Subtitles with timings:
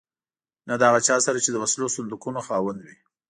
[0.67, 2.95] نه د هغه چا سره چې د وسلو صندوقونو خاوند وي.